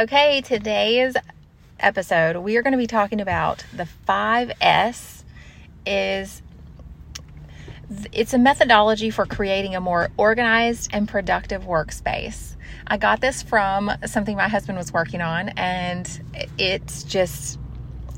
[0.00, 1.16] Okay, today's
[1.80, 5.24] episode, we are going to be talking about the 5S
[5.84, 6.40] is
[8.12, 12.54] it's a methodology for creating a more organized and productive workspace.
[12.86, 16.08] I got this from something my husband was working on and
[16.58, 17.58] it's just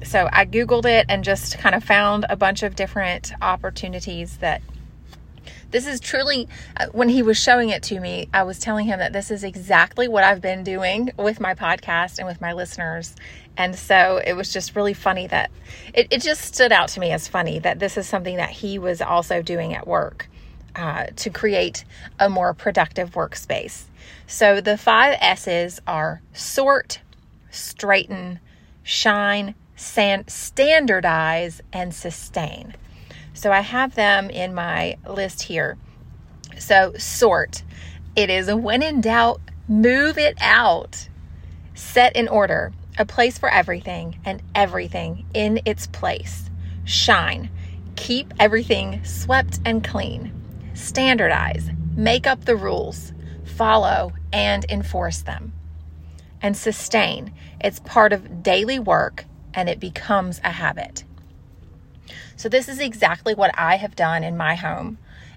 [0.05, 4.61] so I googled it and just kind of found a bunch of different opportunities that
[5.71, 8.99] this is truly, uh, when he was showing it to me, I was telling him
[8.99, 13.15] that this is exactly what I've been doing with my podcast and with my listeners.
[13.57, 15.51] And so it was just really funny that
[15.95, 18.79] it, it just stood out to me as funny that this is something that he
[18.79, 20.29] was also doing at work
[20.77, 21.85] uh, to create
[22.19, 23.85] a more productive workspace.
[24.27, 27.01] So the five S's are sort,
[27.51, 28.41] straighten,
[28.83, 32.75] shine, standardize, and sustain.
[33.41, 35.79] So I have them in my list here.
[36.59, 37.63] So, sort.
[38.15, 41.09] It is when in doubt, move it out.
[41.73, 46.51] Set in order, a place for everything and everything in its place.
[46.85, 47.49] Shine.
[47.97, 50.35] Keep everything swept and clean.
[50.75, 51.71] Standardize.
[51.97, 53.15] Make up the rules.
[53.57, 55.55] Follow and enforce them.
[56.43, 57.33] And sustain.
[57.59, 59.25] It's part of daily work
[59.55, 61.05] and it becomes a habit.
[62.41, 64.97] So, this is exactly what I have done in my home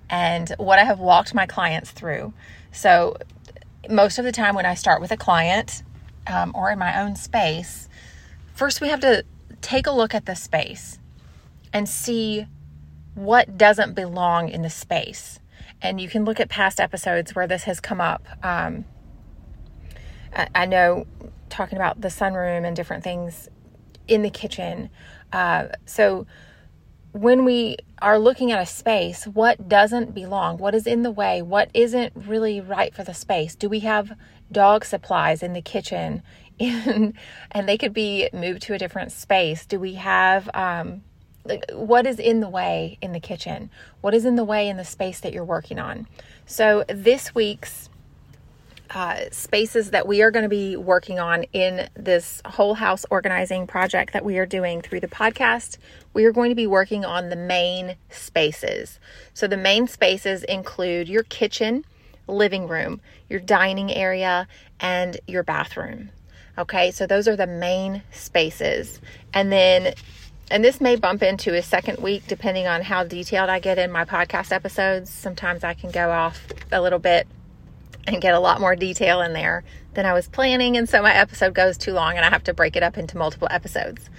[0.10, 2.32] and what I have walked my clients through.
[2.72, 3.18] So,
[3.90, 5.84] most of the time when I start with a client
[6.28, 7.90] um, or in my own space,
[8.54, 9.26] first we have to
[9.60, 10.98] take a look at the space
[11.74, 12.48] and see
[13.16, 15.42] what doesn't belong in the space.
[15.82, 18.26] And you can look at past episodes where this has come up.
[18.42, 18.86] Um,
[20.34, 21.06] I, I know
[21.50, 23.50] talking about the sunroom and different things
[24.08, 24.90] in the kitchen.
[25.34, 26.26] Uh, so,
[27.14, 30.58] when we are looking at a space, what doesn't belong?
[30.58, 31.42] What is in the way?
[31.42, 33.56] What isn't really right for the space?
[33.56, 34.14] Do we have
[34.52, 36.24] dog supplies in the kitchen?
[36.60, 37.16] In,
[37.50, 39.66] and they could be moved to a different space.
[39.66, 41.02] Do we have um,
[41.72, 43.72] what is in the way in the kitchen?
[44.02, 46.08] What is in the way in the space that you're working on?
[46.46, 47.90] So this week's
[48.94, 53.66] uh, spaces that we are going to be working on in this whole house organizing
[53.66, 55.78] project that we are doing through the podcast.
[56.14, 59.00] We are going to be working on the main spaces.
[59.34, 61.86] So, the main spaces include your kitchen,
[62.28, 64.48] living room, your dining area,
[64.80, 66.10] and your bathroom.
[66.58, 69.00] Okay, so those are the main spaces.
[69.34, 69.96] And then
[70.52, 73.92] and this may bump into a second week depending on how detailed I get in
[73.92, 75.10] my podcast episodes.
[75.10, 77.28] Sometimes I can go off a little bit
[78.06, 80.78] and get a lot more detail in there than I was planning.
[80.78, 83.18] And so my episode goes too long and I have to break it up into
[83.18, 84.10] multiple episodes.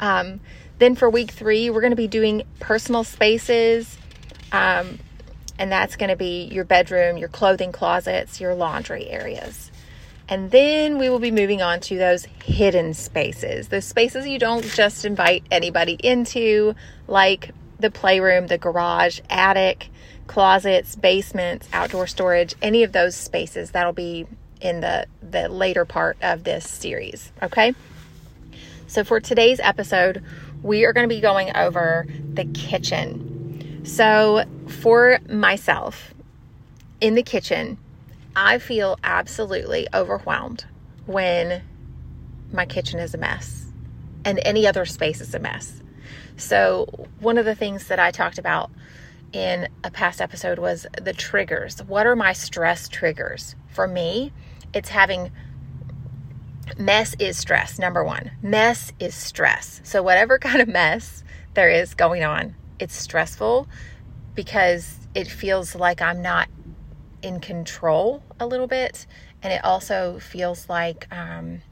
[0.00, 0.40] Um,
[0.78, 3.98] then for week three, we're going to be doing personal spaces.
[4.52, 4.98] Um,
[5.58, 9.70] and that's going to be your bedroom, your clothing closets, your laundry areas.
[10.28, 14.64] And then we will be moving on to those hidden spaces, those spaces you don't
[14.64, 16.74] just invite anybody into,
[17.06, 19.90] like the playroom, the garage, attic,
[20.32, 23.72] closets, basements, outdoor storage, any of those spaces.
[23.72, 24.26] That'll be
[24.62, 27.30] in the, the later part of this series.
[27.42, 27.74] Okay.
[28.86, 30.24] So for today's episode,
[30.62, 33.82] we are going to be going over the kitchen.
[33.84, 36.14] So for myself
[37.02, 37.76] in the kitchen,
[38.34, 40.64] I feel absolutely overwhelmed
[41.04, 41.62] when
[42.50, 43.66] my kitchen is a mess
[44.24, 45.82] and any other space is a mess.
[46.38, 46.86] So,
[47.20, 48.70] one of the things that I talked about
[49.32, 51.82] in a past episode was the triggers.
[51.82, 53.56] What are my stress triggers?
[53.68, 54.32] For me,
[54.74, 55.32] it's having
[56.78, 58.30] mess is stress, number one.
[58.42, 59.80] Mess is stress.
[59.84, 61.24] So, whatever kind of mess
[61.54, 63.66] there is going on, it's stressful
[64.34, 66.48] because it feels like I'm not
[67.22, 69.06] in control a little bit.
[69.42, 71.62] And it also feels like um,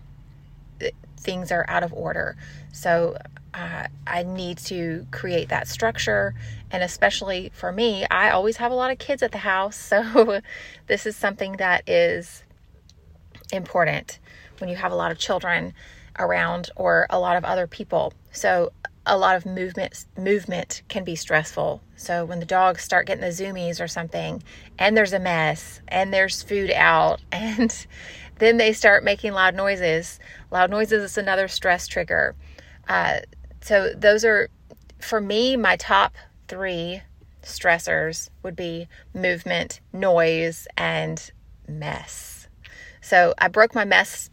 [1.16, 2.36] things are out of order.
[2.72, 3.16] So,
[3.54, 6.34] uh, I need to create that structure.
[6.70, 9.76] And especially for me, I always have a lot of kids at the house.
[10.00, 10.40] So
[10.86, 12.42] this is something that is
[13.52, 14.18] important
[14.58, 15.74] when you have a lot of children
[16.18, 18.12] around or a lot of other people.
[18.32, 18.72] So
[19.06, 21.82] a lot of movement movement can be stressful.
[21.96, 24.42] So when the dogs start getting the zoomies or something
[24.78, 27.86] and there's a mess and there's food out and
[28.38, 30.18] then they start making loud noises.
[30.50, 32.34] Loud noises is another stress trigger.
[32.88, 33.20] Uh,
[33.60, 34.48] so those are,
[34.98, 36.14] for me, my top
[36.50, 37.00] three
[37.42, 41.30] stressors would be movement, noise, and
[41.68, 42.48] mess.
[43.00, 44.30] So I broke my mess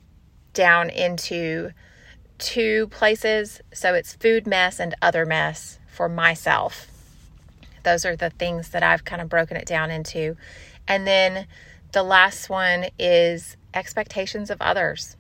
[0.53, 1.71] down into
[2.39, 3.61] two places.
[3.71, 6.87] So it's food mess and other mess for myself.
[7.83, 10.35] Those are the things that I've kind of broken it down into.
[10.87, 11.45] And then
[11.91, 15.15] the last one is expectations of others.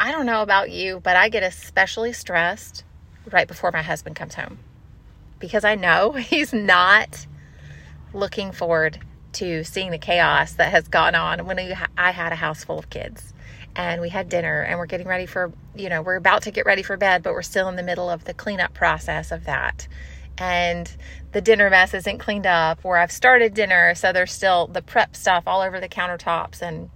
[0.00, 2.82] I don't know about you, but I get especially stressed
[3.30, 4.58] right before my husband comes home
[5.44, 7.26] because I know he's not
[8.14, 8.98] looking forward
[9.34, 11.58] to seeing the chaos that has gone on when
[11.98, 13.34] I had a house full of kids
[13.76, 16.64] and we had dinner and we're getting ready for, you know, we're about to get
[16.64, 19.86] ready for bed, but we're still in the middle of the cleanup process of that.
[20.38, 20.90] And
[21.32, 25.14] the dinner mess isn't cleaned up, or I've started dinner, so there's still the prep
[25.14, 26.88] stuff all over the countertops and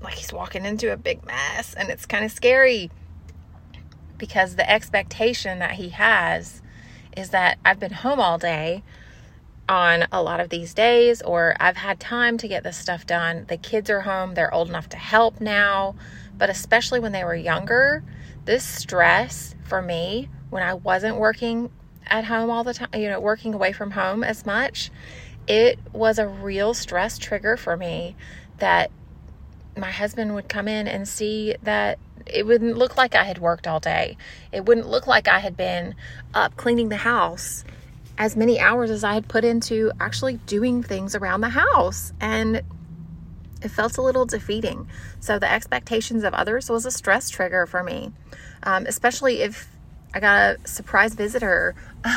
[0.00, 2.88] like he's walking into a big mess and it's kind of scary
[4.16, 6.60] because the expectation that he has
[7.18, 8.82] is that I've been home all day
[9.68, 13.44] on a lot of these days, or I've had time to get this stuff done.
[13.48, 15.94] The kids are home, they're old enough to help now.
[16.36, 18.02] But especially when they were younger,
[18.44, 21.70] this stress for me when I wasn't working
[22.06, 24.90] at home all the time, you know, working away from home as much,
[25.46, 28.16] it was a real stress trigger for me
[28.58, 28.90] that
[29.76, 31.98] my husband would come in and see that
[32.32, 34.16] it wouldn't look like I had worked all day.
[34.52, 35.94] It wouldn't look like I had been
[36.34, 37.64] up cleaning the house
[38.16, 42.12] as many hours as I had put into actually doing things around the house.
[42.20, 42.62] And
[43.62, 44.88] it felt a little defeating.
[45.20, 48.12] So the expectations of others was a stress trigger for me,
[48.62, 49.68] um, especially if
[50.14, 51.74] I got a surprise visitor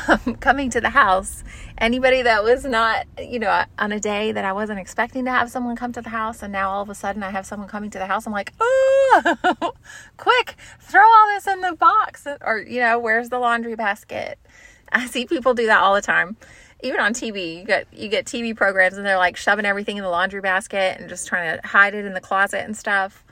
[0.08, 1.44] um, coming to the house.
[1.78, 5.52] Anybody that was not, you know, on a day that I wasn't expecting to have
[5.52, 7.90] someone come to the house, and now all of a sudden I have someone coming
[7.92, 8.26] to the house.
[8.26, 9.74] I'm like, oh,
[10.18, 14.40] quick, throw all this in the box, or you know, where's the laundry basket?
[14.92, 16.38] I see people do that all the time.
[16.84, 20.04] Even on TV, you get you get TV programs and they're like shoving everything in
[20.04, 23.24] the laundry basket and just trying to hide it in the closet and stuff.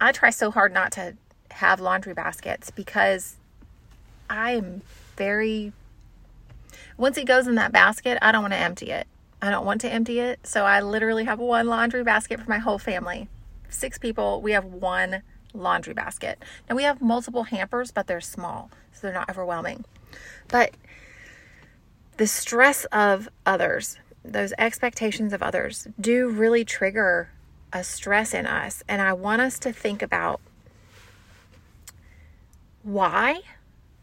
[0.00, 1.16] I try so hard not to
[1.50, 3.36] have laundry baskets because
[4.28, 4.82] I am
[5.16, 5.72] very
[6.98, 9.06] once it goes in that basket, I don't want to empty it.
[9.42, 10.46] I don't want to empty it.
[10.46, 13.28] So I literally have one laundry basket for my whole family.
[13.68, 16.42] Six people, we have one laundry basket.
[16.68, 19.84] Now we have multiple hampers, but they're small, so they're not overwhelming.
[20.48, 20.74] But
[22.16, 27.30] the stress of others, those expectations of others, do really trigger
[27.72, 28.82] a stress in us.
[28.88, 30.40] And I want us to think about
[32.82, 33.42] why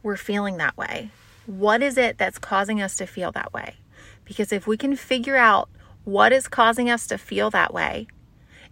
[0.04, 1.10] we're feeling that way.
[1.46, 3.78] What is it that's causing us to feel that way?
[4.26, 5.70] Because if we can figure out
[6.04, 8.08] what is causing us to feel that way,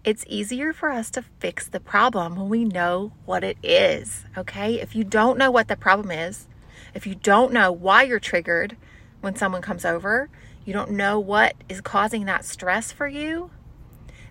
[0.04, 4.26] it's easier for us to fix the problem when we know what it is.
[4.38, 4.80] Okay.
[4.80, 6.48] If you don't know what the problem is,
[6.94, 8.76] if you don't know why you're triggered
[9.22, 10.30] when someone comes over,
[10.66, 13.52] you don't know what is causing that stress for you,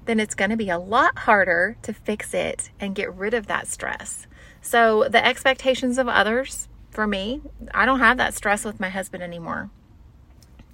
[0.07, 3.47] then it's going to be a lot harder to fix it and get rid of
[3.47, 4.27] that stress.
[4.63, 7.41] So, the expectations of others, for me,
[7.73, 9.71] I don't have that stress with my husband anymore.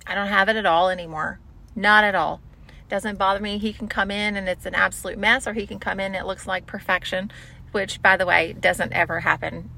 [0.07, 1.41] I don't have it at all anymore.
[1.75, 2.41] Not at all.
[2.89, 3.59] Doesn't bother me.
[3.59, 6.17] He can come in and it's an absolute mess, or he can come in and
[6.17, 7.31] it looks like perfection,
[7.73, 9.71] which, by the way, doesn't ever happen.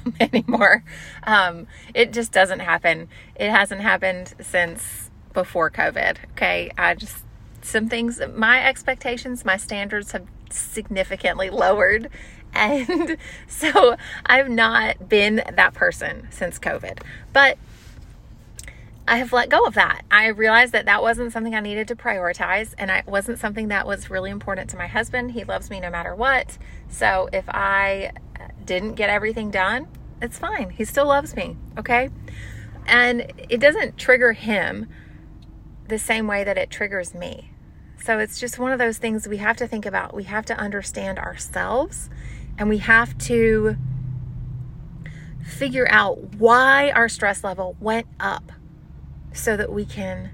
[0.20, 0.84] anymore.
[1.24, 3.08] Um, it just doesn't happen.
[3.34, 6.16] It hasn't happened since before COVID.
[6.32, 6.70] Okay.
[6.76, 7.24] I just,
[7.62, 12.08] some things, my expectations, my standards have significantly lowered.
[12.54, 13.16] And
[13.46, 17.02] so I've not been that person since COVID.
[17.32, 17.58] But
[19.06, 20.04] I have let go of that.
[20.10, 23.86] I realized that that wasn't something I needed to prioritize and it wasn't something that
[23.86, 25.32] was really important to my husband.
[25.32, 26.56] He loves me no matter what.
[26.88, 28.12] So if I
[28.64, 29.88] didn't get everything done,
[30.20, 30.70] it's fine.
[30.70, 32.10] He still loves me, okay?
[32.86, 34.88] And it doesn't trigger him
[35.88, 37.50] the same way that it triggers me.
[38.02, 40.14] So it's just one of those things we have to think about.
[40.14, 42.08] We have to understand ourselves
[42.58, 43.76] and we have to
[45.44, 48.52] figure out why our stress level went up
[49.32, 50.30] so that we can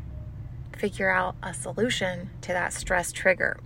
[0.77, 3.59] figure out a solution to that stress trigger.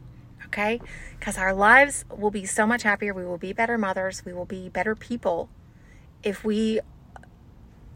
[0.47, 0.81] Okay?
[1.19, 3.15] Because our lives will be so much happier.
[3.15, 4.25] We will be better mothers.
[4.25, 5.49] We will be better people
[6.23, 6.81] if we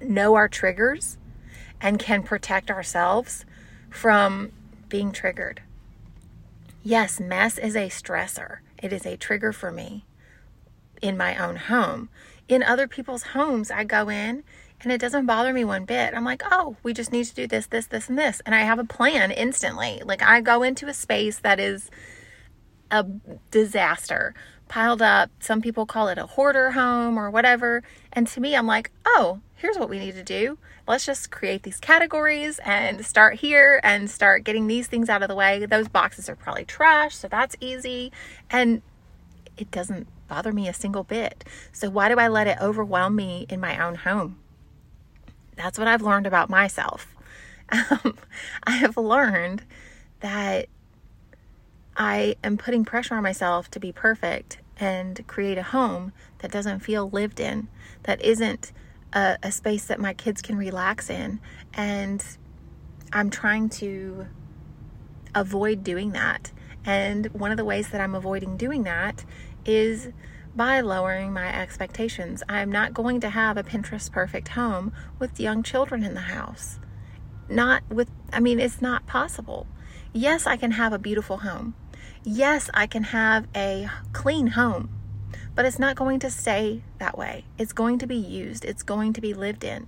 [0.00, 1.18] know our triggers
[1.80, 3.44] and can protect ourselves
[3.90, 4.52] from
[4.88, 5.62] being triggered.
[6.82, 10.05] Yes, mess is a stressor, it is a trigger for me
[11.02, 12.08] in my own home.
[12.48, 14.44] In other people's homes, I go in
[14.80, 16.14] and it doesn't bother me one bit.
[16.14, 18.40] I'm like, oh, we just need to do this, this, this, and this.
[18.44, 20.02] And I have a plan instantly.
[20.04, 21.90] Like I go into a space that is
[22.90, 23.04] a
[23.50, 24.34] disaster
[24.68, 25.30] piled up.
[25.40, 27.82] Some people call it a hoarder home or whatever.
[28.12, 30.58] And to me, I'm like, oh, here's what we need to do.
[30.86, 35.28] Let's just create these categories and start here and start getting these things out of
[35.28, 35.64] the way.
[35.66, 38.12] Those boxes are probably trash, so that's easy.
[38.50, 38.82] And
[39.56, 41.44] it doesn't bother me a single bit.
[41.72, 44.38] So why do I let it overwhelm me in my own home?
[45.56, 47.08] That's what I've learned about myself.
[47.90, 48.16] Um,
[48.62, 49.64] I have learned
[50.20, 50.68] that
[51.96, 56.80] I am putting pressure on myself to be perfect and create a home that doesn't
[56.80, 57.66] feel lived in,
[58.04, 58.70] that isn't
[59.12, 61.40] a, a space that my kids can relax in.
[61.74, 62.24] And
[63.12, 64.26] I'm trying to
[65.34, 66.52] avoid doing that.
[66.84, 69.24] And one of the ways that I'm avoiding doing that
[69.66, 70.08] is
[70.54, 72.42] by lowering my expectations.
[72.48, 76.78] I'm not going to have a Pinterest perfect home with young children in the house.
[77.48, 79.66] Not with, I mean, it's not possible.
[80.12, 81.74] Yes, I can have a beautiful home.
[82.24, 84.88] Yes, I can have a clean home,
[85.54, 87.44] but it's not going to stay that way.
[87.58, 89.86] It's going to be used, it's going to be lived in.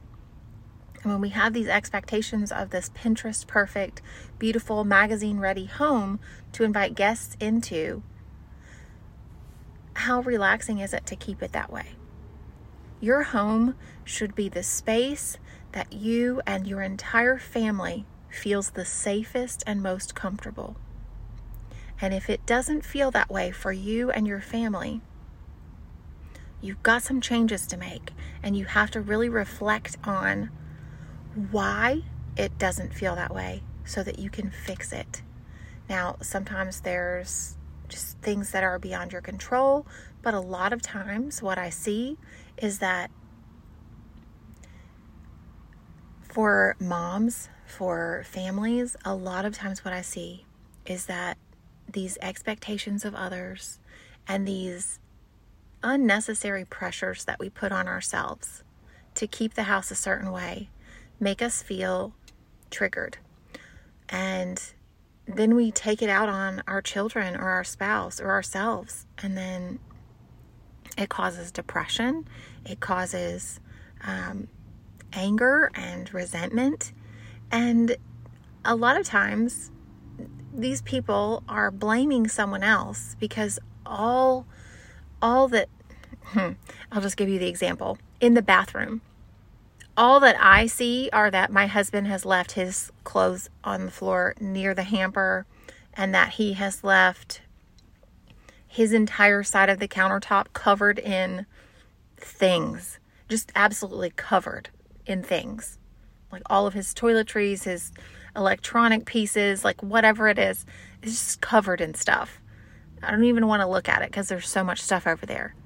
[1.03, 4.03] And when we have these expectations of this Pinterest perfect,
[4.39, 6.21] beautiful, magazine ready home
[6.53, 8.03] to invite guests into,
[9.99, 11.97] how relaxing is it to keep it that way?
[13.00, 13.75] Your home
[14.05, 15.38] should be the space
[15.73, 20.76] that you and your entire family feels the safest and most comfortable.
[22.00, 25.00] And if it doesn't feel that way for you and your family,
[26.61, 28.12] you've got some changes to make
[28.43, 30.50] and you have to really reflect on
[31.50, 32.02] why
[32.37, 35.23] it doesn't feel that way so that you can fix it.
[35.88, 37.58] Now, sometimes there's
[37.88, 39.87] just things that are beyond your control,
[40.23, 42.16] but a lot of times what I see
[42.57, 43.11] is that
[46.23, 50.45] for moms, for families, a lot of times what I see
[50.87, 51.38] is that
[51.90, 53.78] these expectations of others
[54.26, 55.00] and these
[55.83, 58.62] unnecessary pressures that we put on ourselves
[59.14, 60.68] to keep the house a certain way
[61.21, 62.14] make us feel
[62.71, 63.18] triggered.
[64.09, 64.62] And
[65.29, 69.07] then we take it out on our children or our spouse or ourselves.
[69.23, 69.79] And then
[70.97, 72.27] it causes depression,
[72.65, 73.61] it causes
[74.03, 74.49] um,
[75.13, 76.93] anger and resentment.
[77.51, 77.97] And
[78.65, 79.71] a lot of times,
[80.53, 84.47] these people are blaming someone else because all
[85.23, 85.69] all that
[86.35, 89.01] I'll just give you the example in the bathroom
[89.99, 94.37] all that I see are that my husband has left his clothes on the floor
[94.40, 95.45] near the hamper
[95.93, 97.40] and that he has left
[98.69, 101.47] his entire side of the countertop covered in
[102.17, 104.71] things, just absolutely covered
[105.05, 105.78] in things.
[106.31, 107.90] Like all of his toiletries, his
[108.37, 110.64] electronic pieces, like whatever it is,
[111.02, 112.40] is just covered in stuff.
[113.02, 115.57] I don't even want to look at it because there's so much stuff over there.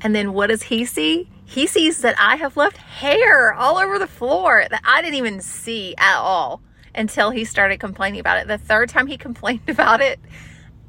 [0.00, 1.28] And then what does he see?
[1.52, 5.42] He sees that I have left hair all over the floor that I didn't even
[5.42, 6.62] see at all
[6.94, 8.48] until he started complaining about it.
[8.48, 10.18] The third time he complained about it,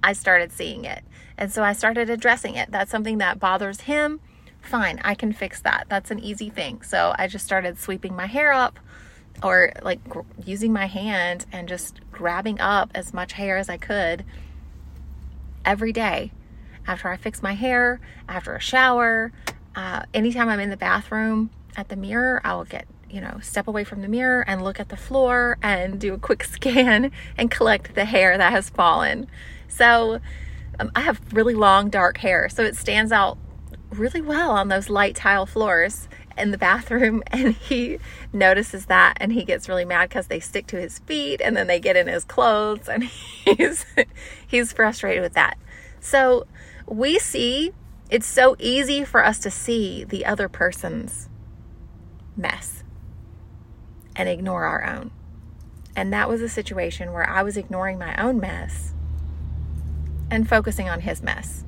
[0.02, 1.04] I started seeing it.
[1.38, 2.72] And so I started addressing it.
[2.72, 4.22] That's something that bothers him.
[4.62, 5.88] Fine, I can fix that.
[5.90, 6.82] That's an easy thing.
[6.82, 8.80] So I just started sweeping my hair up
[9.44, 10.00] or like
[10.46, 14.24] using my hand and just grabbing up as much hair as I could
[15.66, 16.32] every day
[16.88, 19.34] after I fix my hair, after a shower,
[19.76, 23.68] uh, anytime I'm in the bathroom at the mirror, I will get, you know, step
[23.68, 27.50] away from the mirror and look at the floor and do a quick scan and
[27.50, 29.28] collect the hair that has fallen.
[29.68, 30.20] So
[30.80, 33.38] um, I have really long, dark hair, so it stands out
[33.90, 38.00] really well on those light tile floors in the bathroom and he
[38.32, 41.68] notices that and he gets really mad because they stick to his feet and then
[41.68, 43.86] they get in his clothes and he's
[44.48, 45.58] he's frustrated with that
[46.00, 46.48] so
[46.88, 47.72] we see
[48.14, 51.30] it's so easy for us to see the other person's
[52.38, 52.84] mess
[54.16, 55.10] and ignore our own.
[55.96, 58.94] And that was a situation where I was ignoring my own mess
[60.30, 61.64] and focusing on his mess.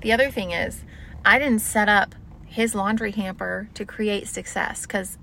[0.00, 0.84] The other thing is,
[1.22, 2.14] I didn't set up
[2.46, 5.18] his laundry hamper to create success because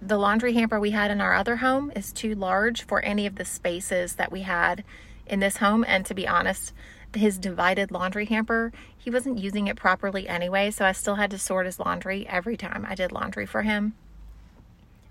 [0.00, 3.34] the laundry hamper we had in our other home is too large for any of
[3.34, 4.84] the spaces that we had
[5.26, 5.84] in this home.
[5.86, 6.72] And to be honest,
[7.14, 11.38] his divided laundry hamper, he wasn't using it properly anyway, so I still had to
[11.38, 13.94] sort his laundry every time I did laundry for him.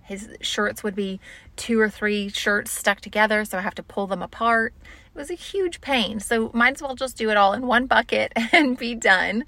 [0.04, 1.20] His shirts would be
[1.56, 4.74] two or three shirts stuck together, so I have to pull them apart.
[5.14, 6.20] It was a huge pain.
[6.20, 9.46] So might as well just do it all in one bucket and be done.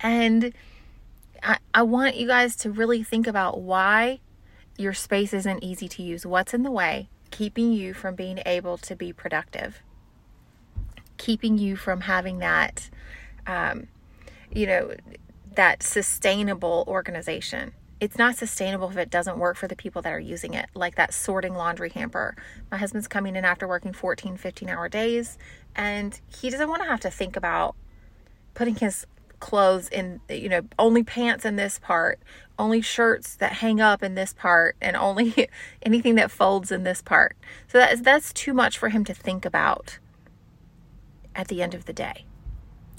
[0.00, 0.52] And
[1.42, 4.20] I, I want you guys to really think about why
[4.76, 6.26] your space isn't easy to use.
[6.26, 9.82] What's in the way, keeping you from being able to be productive?
[11.18, 12.90] Keeping you from having that,
[13.46, 13.88] um,
[14.52, 14.94] you know,
[15.54, 17.72] that sustainable organization.
[18.00, 20.96] It's not sustainable if it doesn't work for the people that are using it, like
[20.96, 22.36] that sorting laundry hamper.
[22.70, 25.38] My husband's coming in after working 14, 15 hour days,
[25.74, 27.76] and he doesn't want to have to think about
[28.54, 29.06] putting his
[29.40, 32.18] clothes in, you know, only pants in this part,
[32.58, 35.48] only shirts that hang up in this part, and only
[35.82, 37.36] anything that folds in this part.
[37.68, 39.98] So that is, that's too much for him to think about
[41.34, 42.24] at the end of the day.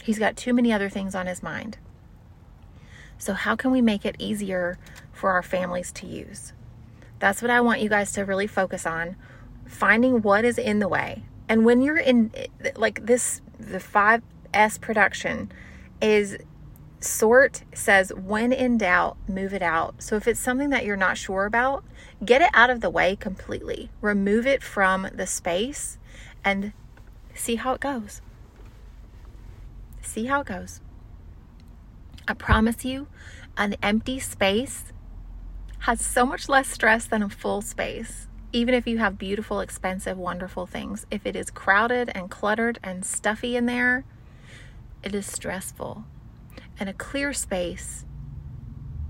[0.03, 1.77] He's got too many other things on his mind.
[3.17, 4.77] So, how can we make it easier
[5.11, 6.53] for our families to use?
[7.19, 9.15] That's what I want you guys to really focus on
[9.65, 11.23] finding what is in the way.
[11.47, 12.31] And when you're in,
[12.75, 15.51] like this, the 5S production
[16.01, 16.37] is
[16.99, 20.01] sort says, when in doubt, move it out.
[20.01, 21.83] So, if it's something that you're not sure about,
[22.23, 23.89] get it out of the way completely.
[24.01, 25.97] Remove it from the space
[26.43, 26.73] and
[27.33, 28.21] see how it goes.
[30.05, 30.81] See how it goes.
[32.27, 33.07] I promise you,
[33.57, 34.85] an empty space
[35.79, 38.27] has so much less stress than a full space.
[38.53, 43.03] Even if you have beautiful, expensive, wonderful things, if it is crowded and cluttered and
[43.03, 44.05] stuffy in there,
[45.03, 46.05] it is stressful.
[46.79, 48.05] And a clear space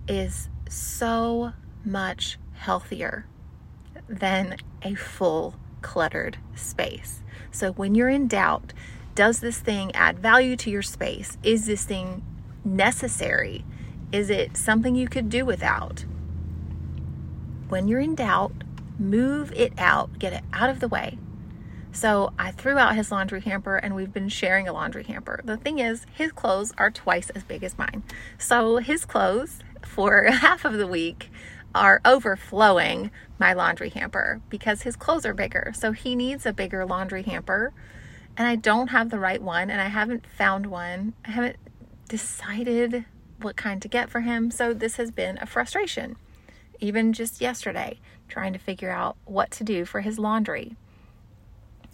[0.07, 3.27] is so much healthier
[4.07, 7.21] than a full cluttered space.
[7.51, 8.73] So when you're in doubt,
[9.15, 11.37] does this thing add value to your space?
[11.41, 12.23] Is this thing
[12.63, 13.65] necessary?
[14.11, 16.05] Is it something you could do without?
[17.69, 18.51] When you're in doubt,
[18.99, 21.17] move it out, get it out of the way.
[21.91, 25.39] So I threw out his laundry hamper and we've been sharing a laundry hamper.
[25.45, 28.03] The thing is, his clothes are twice as big as mine.
[28.37, 31.31] So his clothes for half of the week
[31.73, 35.71] are overflowing my laundry hamper because his clothes are bigger.
[35.73, 37.73] So he needs a bigger laundry hamper.
[38.37, 41.13] And I don't have the right one and I haven't found one.
[41.25, 41.57] I haven't
[42.09, 43.05] decided
[43.41, 44.51] what kind to get for him.
[44.51, 46.17] So this has been a frustration.
[46.79, 50.75] Even just yesterday, trying to figure out what to do for his laundry.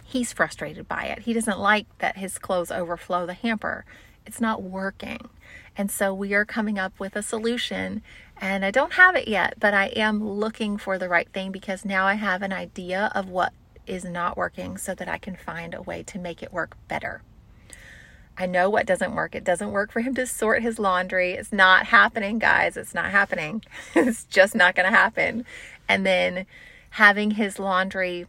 [0.04, 1.20] He's frustrated by it.
[1.20, 3.86] He doesn't like that his clothes overflow the hamper.
[4.26, 5.30] It's not working.
[5.78, 8.02] And so we are coming up with a solution.
[8.40, 11.86] And I don't have it yet, but I am looking for the right thing because
[11.86, 13.54] now I have an idea of what
[13.88, 17.22] is not working so that I can find a way to make it work better.
[18.38, 19.36] I know what doesn't work.
[19.36, 21.34] It doesn't work for him to sort his laundry.
[21.34, 22.78] It's not happening, guys.
[22.78, 23.64] It's not happening.
[23.96, 25.46] it's just not going to happen.
[25.88, 26.46] And then
[26.92, 28.28] having his laundry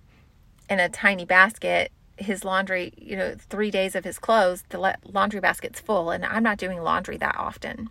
[0.68, 5.40] in a tiny basket, his laundry, you know, three days of his clothes, the laundry
[5.40, 6.10] basket's full.
[6.10, 7.88] And I'm not doing laundry that often.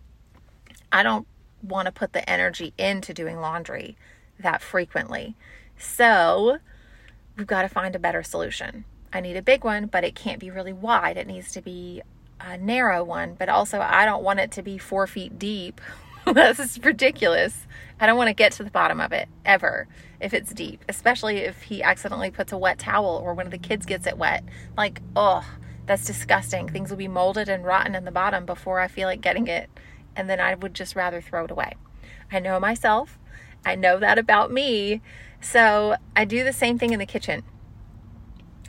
[0.92, 1.26] I don't
[1.62, 3.96] want to put the energy into doing laundry
[4.38, 5.34] that frequently.
[5.78, 6.58] So
[7.36, 8.84] we've got to find a better solution.
[9.12, 11.16] I need a big one, but it can't be really wide.
[11.16, 12.02] It needs to be
[12.40, 15.80] a narrow one, but also I don't want it to be four feet deep.
[16.24, 17.66] This is ridiculous.
[17.98, 19.88] I don't want to get to the bottom of it ever
[20.20, 23.58] if it's deep, especially if he accidentally puts a wet towel or one of the
[23.58, 24.44] kids gets it wet.
[24.76, 25.44] Like, oh,
[25.86, 26.68] that's disgusting.
[26.68, 29.68] Things will be molded and rotten in the bottom before I feel like getting it.
[30.14, 31.72] And then I would just rather throw it away.
[32.30, 33.18] I know myself.
[33.64, 35.00] I know that about me.
[35.42, 37.42] So I do the same thing in the kitchen.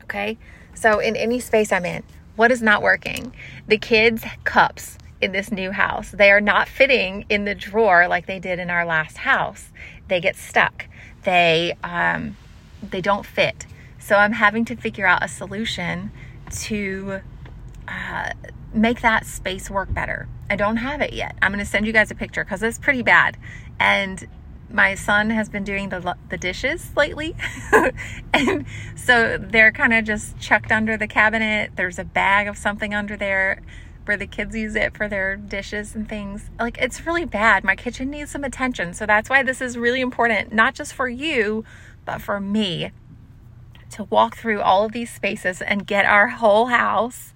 [0.01, 0.37] Okay.
[0.75, 2.03] So, in any space I'm in,
[2.35, 3.33] what is not working?
[3.67, 8.25] The kids' cups in this new house, they are not fitting in the drawer like
[8.25, 9.71] they did in our last house.
[10.07, 10.87] They get stuck.
[11.23, 12.35] They, um,
[12.81, 13.65] they don't fit.
[13.99, 16.11] So, I'm having to figure out a solution
[16.63, 17.21] to
[17.87, 18.31] uh,
[18.73, 20.27] make that space work better.
[20.49, 21.35] I don't have it yet.
[21.41, 23.37] I'm going to send you guys a picture because it's pretty bad.
[23.79, 24.27] And
[24.73, 27.35] my son has been doing the the dishes lately,
[28.33, 31.71] and so they're kind of just chucked under the cabinet.
[31.75, 33.61] There's a bag of something under there
[34.05, 36.49] where the kids use it for their dishes and things.
[36.59, 37.63] Like it's really bad.
[37.63, 38.93] My kitchen needs some attention.
[38.93, 41.63] So that's why this is really important, not just for you,
[42.03, 42.91] but for me
[43.91, 47.33] to walk through all of these spaces and get our whole house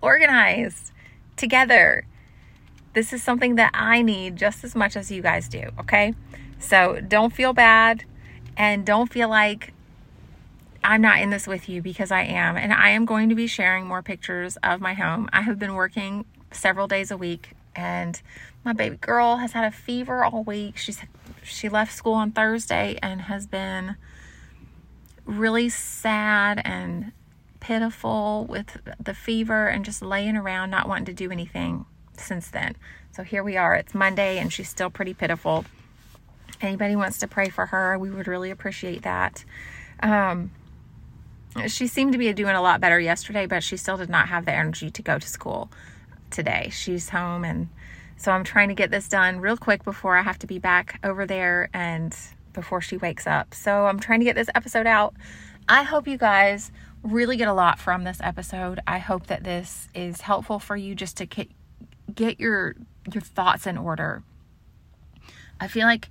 [0.00, 0.92] organized
[1.36, 2.04] together.
[2.94, 6.14] This is something that I need just as much as you guys do, okay?
[6.58, 8.04] So don't feel bad
[8.56, 9.72] and don't feel like
[10.82, 12.56] I'm not in this with you because I am.
[12.56, 15.28] And I am going to be sharing more pictures of my home.
[15.32, 18.20] I have been working several days a week and
[18.64, 20.76] my baby girl has had a fever all week.
[20.76, 21.00] She's
[21.42, 23.96] she left school on Thursday and has been
[25.24, 27.12] really sad and
[27.60, 32.76] pitiful with the fever and just laying around not wanting to do anything since then.
[33.12, 33.74] So here we are.
[33.74, 35.64] It's Monday and she's still pretty pitiful
[36.60, 39.44] anybody wants to pray for her, we would really appreciate that.
[40.00, 40.50] Um,
[41.66, 44.44] she seemed to be doing a lot better yesterday, but she still did not have
[44.44, 45.70] the energy to go to school
[46.30, 46.68] today.
[46.72, 47.68] She's home, and
[48.16, 51.00] so I'm trying to get this done real quick before I have to be back
[51.02, 52.14] over there and
[52.52, 53.54] before she wakes up.
[53.54, 55.14] So I'm trying to get this episode out.
[55.68, 58.80] I hope you guys really get a lot from this episode.
[58.86, 61.48] I hope that this is helpful for you just to get,
[62.14, 62.74] get your
[63.12, 64.22] your thoughts in order.
[65.60, 66.08] I feel like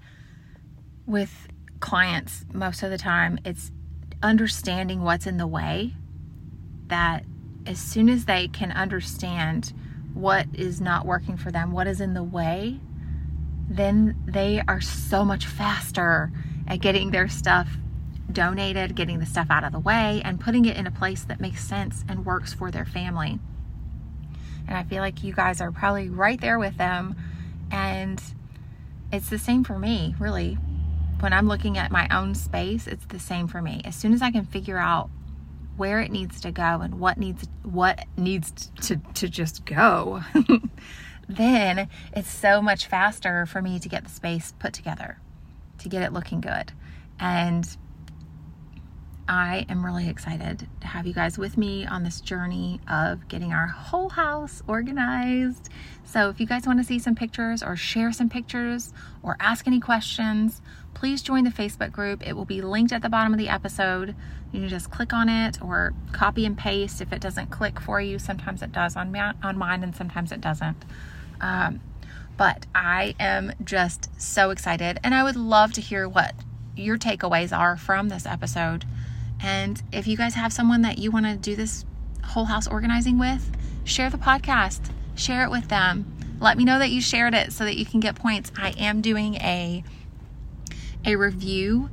[1.08, 1.48] with
[1.80, 3.72] clients most of the time it's
[4.22, 5.94] understanding what's in the way
[6.88, 7.24] that
[7.66, 9.74] as soon as they can understand
[10.14, 12.80] what is not working for them, what is in the way,
[13.70, 16.32] then they are so much faster
[16.66, 17.70] at getting their stuff
[18.32, 21.40] donated, getting the stuff out of the way, and putting it in a place that
[21.40, 23.40] makes sense and works for their family.
[24.68, 27.16] And I feel like you guys are probably right there with them.
[27.72, 28.22] And
[29.12, 30.58] it's the same for me, really
[31.20, 33.82] when I'm looking at my own space, it's the same for me.
[33.86, 35.10] As soon as I can figure out
[35.76, 40.22] where it needs to go and what needs what needs to to just go,
[41.30, 45.20] then it's so much faster for me to get the space put together,
[45.80, 46.72] to get it looking good.
[47.20, 47.68] And
[49.28, 53.52] I am really excited to have you guys with me on this journey of getting
[53.52, 55.70] our whole house organized.
[56.06, 59.68] So, if you guys want to see some pictures or share some pictures or ask
[59.68, 60.62] any questions,
[60.94, 62.26] please join the Facebook group.
[62.26, 64.16] It will be linked at the bottom of the episode.
[64.54, 68.00] You can just click on it or copy and paste if it doesn't click for
[68.00, 68.20] you.
[68.20, 70.86] Sometimes it does on, ma- on mine and sometimes it doesn't.
[71.42, 71.82] Um,
[72.38, 76.34] but I am just so excited and I would love to hear what
[76.78, 78.86] your takeaways are from this episode.
[79.42, 81.86] And if you guys have someone that you want to do this
[82.24, 83.52] whole house organizing with,
[83.84, 86.14] share the podcast, share it with them.
[86.40, 88.52] Let me know that you shared it so that you can get points.
[88.58, 89.84] I am doing a
[91.06, 91.90] a review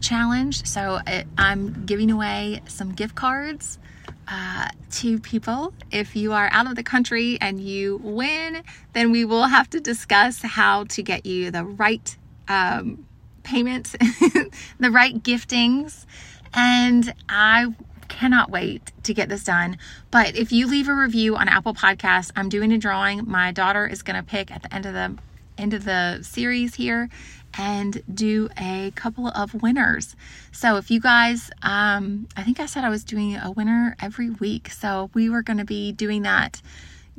[0.00, 0.66] challenge.
[0.66, 1.00] So
[1.36, 3.78] I'm giving away some gift cards
[4.26, 5.72] uh, to people.
[5.90, 9.80] If you are out of the country and you win, then we will have to
[9.80, 12.16] discuss how to get you the right
[12.48, 13.06] um,
[13.42, 13.92] payments,
[14.78, 16.06] the right giftings
[16.54, 17.74] and I
[18.08, 19.78] cannot wait to get this done.
[20.10, 23.28] But if you leave a review on Apple Podcasts, I'm doing a drawing.
[23.28, 25.16] My daughter is going to pick at the end of the
[25.56, 27.10] end of the series here
[27.58, 30.16] and do a couple of winners.
[30.52, 34.30] So if you guys, um, I think I said I was doing a winner every
[34.30, 34.70] week.
[34.70, 36.62] So we were going to be doing that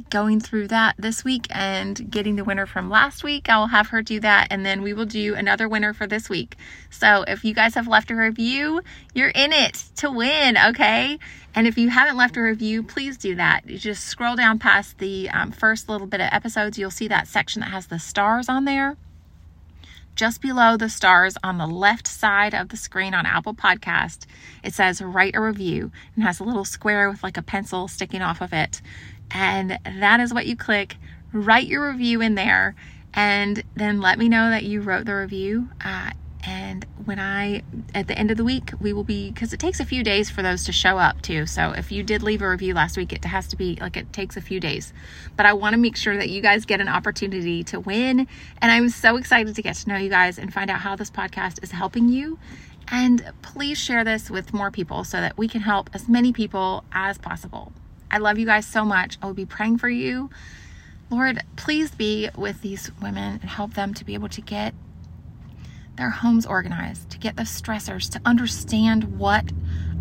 [0.10, 3.50] going through that this week and getting the winner from last week.
[3.50, 6.30] I will have her do that and then we will do another winner for this
[6.30, 6.56] week.
[6.90, 8.82] So if you guys have left a review,
[9.14, 11.20] you're in it to win, okay?
[11.54, 13.70] And if you haven't left a review, please do that.
[13.70, 17.28] You just scroll down past the um, first little bit of episodes, you'll see that
[17.28, 18.98] section that has the stars on there.
[20.16, 24.26] Just below the stars on the left side of the screen on Apple Podcast,
[24.64, 28.22] it says write a review and has a little square with like a pencil sticking
[28.22, 28.82] off of it.
[29.34, 30.98] And that is what you click.
[31.34, 32.76] Write your review in there
[33.13, 35.70] and then let me know that you wrote the review.
[35.84, 36.12] Uh,
[36.44, 37.62] and when I,
[37.94, 40.30] at the end of the week, we will be, because it takes a few days
[40.30, 41.46] for those to show up too.
[41.46, 44.12] So if you did leave a review last week, it has to be like it
[44.12, 44.91] takes a few days.
[45.38, 48.28] But I want to make sure that you guys get an opportunity to win.
[48.60, 51.12] And I'm so excited to get to know you guys and find out how this
[51.12, 52.39] podcast is helping you.
[52.88, 56.84] And please share this with more people so that we can help as many people
[56.91, 57.72] as possible.
[58.12, 59.17] I love you guys so much.
[59.21, 60.30] I will be praying for you.
[61.10, 64.74] Lord, please be with these women and help them to be able to get
[65.95, 69.52] their homes organized, to get the stressors, to understand what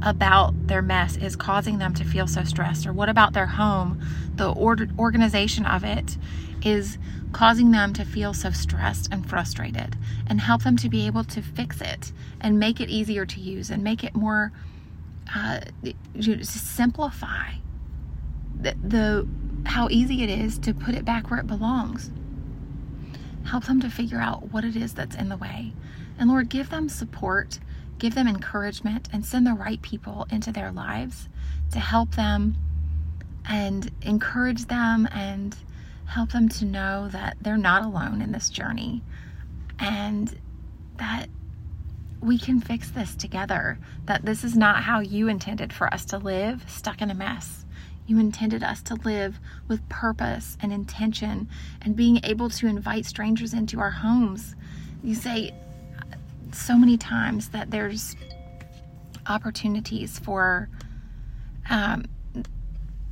[0.03, 4.01] about their mess is causing them to feel so stressed, or what about their home,
[4.35, 6.17] the order, organization of it,
[6.65, 6.99] is
[7.33, 9.97] causing them to feel so stressed and frustrated,
[10.27, 13.71] and help them to be able to fix it and make it easier to use
[13.71, 14.53] and make it more
[15.35, 15.61] uh,
[16.43, 17.53] simplify
[18.61, 19.29] the, the
[19.67, 22.11] how easy it is to put it back where it belongs.
[23.45, 25.73] Help them to figure out what it is that's in the way.
[26.19, 27.59] And Lord, give them support,
[27.99, 31.29] give them encouragement, and send the right people into their lives
[31.73, 32.57] to help them
[33.49, 35.57] and encourage them and
[36.07, 39.03] help them to know that they're not alone in this journey
[39.79, 40.39] and
[40.99, 41.29] that
[42.21, 43.79] we can fix this together.
[44.05, 47.65] That this is not how you intended for us to live, stuck in a mess.
[48.11, 51.49] You intended us to live with purpose and intention
[51.81, 54.57] and being able to invite strangers into our homes.
[55.05, 55.55] You say
[56.51, 58.17] so many times that there's
[59.29, 60.69] opportunities for,
[61.71, 62.07] um,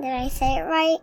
[0.00, 0.98] Did I say it right?